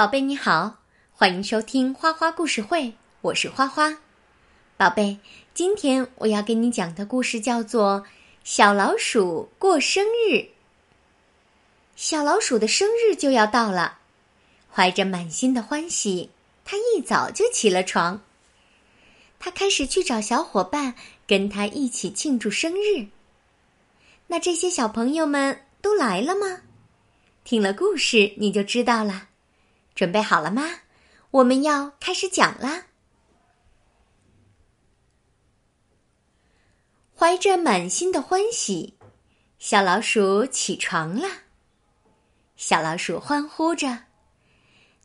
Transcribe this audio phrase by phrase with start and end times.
[0.00, 0.78] 宝贝你好，
[1.12, 3.98] 欢迎收听花花故事会，我是花花。
[4.78, 5.18] 宝贝，
[5.52, 8.00] 今天我要给你讲的故事叫做
[8.42, 10.36] 《小老鼠过生日》。
[11.96, 13.98] 小老鼠的生日就要到了，
[14.72, 16.30] 怀着满心的欢喜，
[16.64, 18.22] 它一早就起了床。
[19.38, 20.94] 它开始去找小伙伴，
[21.26, 23.08] 跟他一起庆祝生日。
[24.28, 26.62] 那这些小朋友们都来了吗？
[27.44, 29.26] 听了故事你就知道了。
[30.00, 30.80] 准备好了吗？
[31.30, 32.84] 我们要开始讲啦！
[37.14, 38.96] 怀着满心的欢喜，
[39.58, 41.28] 小老鼠起床了。
[42.56, 44.04] 小老鼠欢呼着：“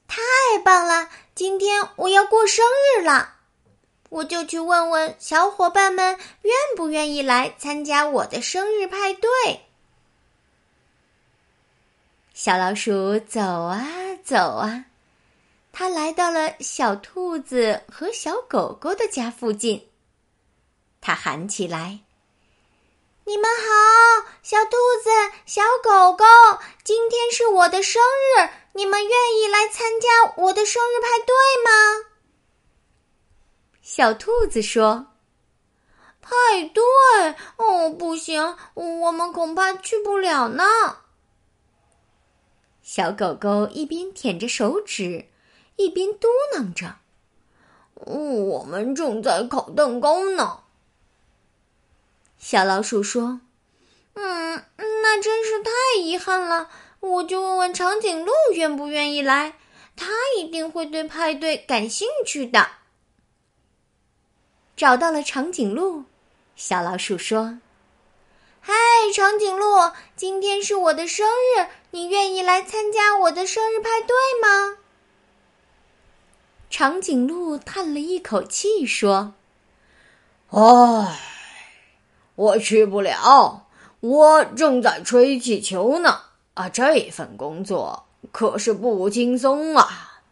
[0.08, 0.22] 太
[0.64, 1.10] 棒了！
[1.34, 2.64] 今天我要过生
[2.96, 3.36] 日了，
[4.08, 9.30] 我就去问问小伙伴们愿不愿意来参加我的生日派对。”
[12.34, 14.86] 小老鼠走啊走啊，
[15.72, 19.88] 他来到了小兔子和小狗狗的家附近。
[21.00, 22.00] 他喊起来
[23.24, 24.72] ：“你们好，小兔
[25.04, 25.12] 子、
[25.46, 26.26] 小狗狗，
[26.84, 32.06] 今天是我的生日，你们愿意来参加我的生日派对吗？”
[33.84, 35.06] 小兔子说
[36.20, 36.32] ：“派
[36.74, 36.84] 对？
[37.58, 40.64] 哦，不行，我们恐怕去不了呢。”
[42.88, 45.26] 小狗狗一边舔着手指，
[45.76, 46.98] 一边嘟囔着
[48.06, 50.60] ：“我们正在烤蛋糕呢。”
[52.38, 53.42] 小老鼠说
[54.14, 56.70] ：“嗯，那真是太遗憾了。
[57.00, 59.58] 我就问问长颈鹿愿不愿意来，
[59.96, 62.68] 它一定会对派对感兴趣的。”
[64.78, 66.04] 找到了长颈鹿，
[66.56, 67.58] 小老鼠说。
[68.68, 68.74] 嗨，
[69.14, 74.78] 长颈鹿，今天是我的生日，你愿意来参加我的生日派对吗？
[76.72, 79.36] 长颈鹿叹了一口气说
[80.50, 81.20] ：“唉，
[82.34, 83.68] 我去不了，
[84.00, 86.22] 我正在吹气球呢。
[86.56, 90.24] 啊，这份工作可是不轻松啊。”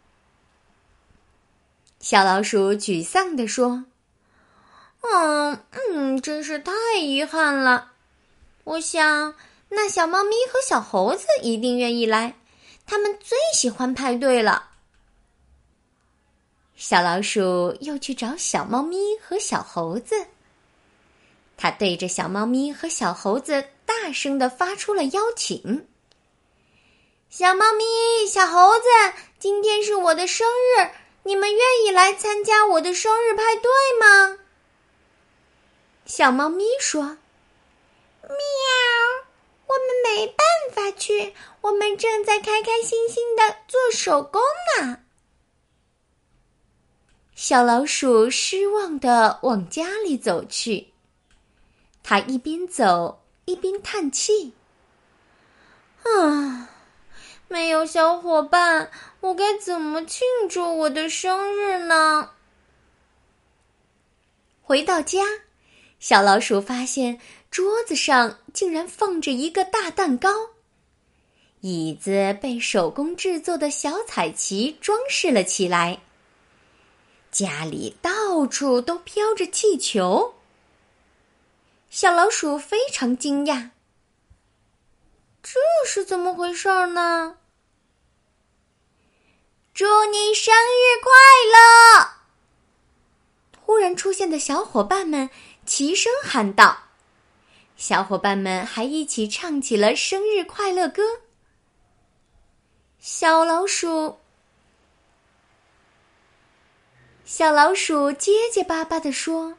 [2.02, 3.84] 小老鼠沮丧地说
[5.08, 7.92] ：“嗯嗯，真是太遗憾了。”
[8.64, 9.34] 我想，
[9.68, 12.34] 那小猫咪和小猴子一定愿意来，
[12.86, 14.70] 他们最喜欢派对了。
[16.74, 20.26] 小老鼠又去找小猫咪和小猴子，
[21.56, 25.86] 它对着小猫咪和小猴子大声的发出了邀请
[27.28, 27.84] ：“小猫咪、
[28.26, 28.88] 小猴子，
[29.38, 30.90] 今天是我的生日，
[31.24, 33.70] 你们愿意来参加我的生日派对
[34.00, 34.38] 吗？”
[36.06, 37.18] 小猫咪说。
[38.28, 38.36] 喵，
[39.66, 44.40] 我们没办法去，我们正在开开心心的做手工
[44.80, 45.00] 呢。
[47.34, 50.88] 小老鼠失望的往家里走去，
[52.02, 54.54] 它一边走一边叹气
[56.04, 56.70] ：“啊，
[57.48, 58.90] 没有小伙伴，
[59.20, 62.30] 我该怎么庆祝我的生日呢？”
[64.62, 65.24] 回到家，
[65.98, 67.20] 小老鼠发现。
[67.54, 70.28] 桌子上竟然放着一个大蛋糕，
[71.60, 76.00] 椅子被手工制作的小彩旗装饰了起来。
[77.30, 80.34] 家里到处都飘着气球。
[81.90, 83.70] 小老鼠非常惊讶，
[85.40, 87.36] 这是怎么回事呢？
[89.72, 91.12] 祝你生日快
[91.52, 92.14] 乐！
[93.52, 95.30] 突然出现的小伙伴们
[95.64, 96.80] 齐声喊道。
[97.84, 101.02] 小伙伴们还一起唱起了生日快乐歌。
[102.98, 104.18] 小老鼠，
[107.26, 109.58] 小老鼠结结巴巴地说：“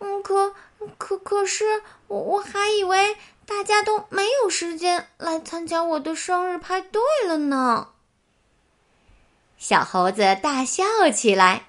[0.00, 0.54] 嗯，可
[0.96, 7.88] 可可是，我我还以为大家都没有时间来参加我的生日派对了呢。”
[9.58, 10.84] 小猴子大笑
[11.14, 11.66] 起来。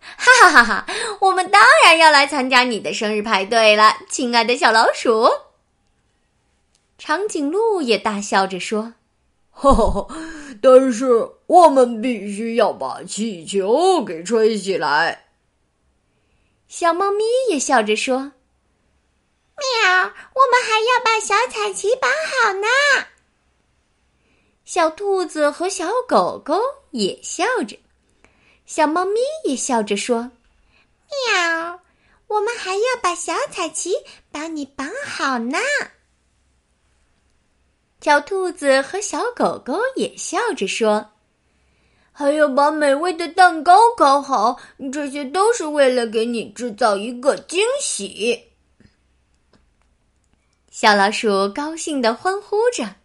[0.00, 0.86] 哈哈哈哈！
[1.20, 5.28] 我们当然要来参加你的生日派对了，亲爱的小老鼠。
[6.96, 8.94] 长颈鹿也大笑着说
[9.52, 10.06] ：“哈哈，
[10.62, 15.26] 但是我们必须要把气球给吹起来。”
[16.68, 18.32] 小猫咪也笑着说
[19.56, 22.66] ：“喵，我们还要把小彩旗绑好呢。”
[24.64, 26.58] 小兔子和小狗狗
[26.92, 27.76] 也笑着。
[28.64, 30.30] 小猫咪也笑着说
[31.10, 31.80] ：“喵，
[32.28, 33.94] 我们还要把小彩旗
[34.30, 35.58] 帮你绑好呢。”
[38.00, 41.10] 小兔子和小狗狗也笑着说
[42.12, 44.58] ：“还要把美味的蛋糕烤好，
[44.90, 48.46] 这些都是为了给你制造一个惊喜。
[50.70, 52.96] 小老鼠高兴的欢呼着：“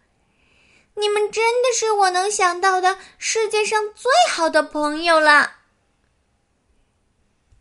[0.96, 5.50] 你们真的是我能想到的世界上最好的朋友了！”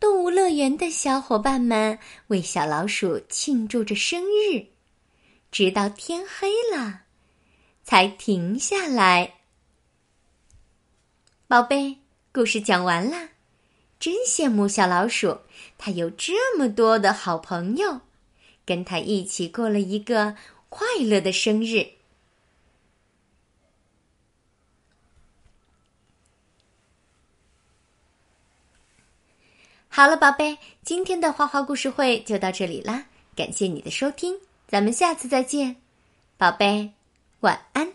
[0.05, 1.97] 动物乐园的小伙伴们
[2.27, 4.67] 为小老鼠庆祝着生日，
[5.49, 7.01] 直到天黑了，
[7.83, 9.33] 才停下来。
[11.47, 11.97] 宝贝，
[12.31, 13.29] 故事讲完了，
[13.99, 15.39] 真羡慕小老鼠，
[15.79, 18.01] 它有这么多的好朋友，
[18.63, 20.35] 跟它一起过了一个
[20.69, 21.94] 快乐的生日。
[29.95, 34.35] 好了，宝贝，今天的花花故事会就到这里啦，感谢你的收听，
[34.67, 35.77] 咱们下次再见，
[36.35, 36.91] 宝贝，
[37.39, 37.93] 晚安。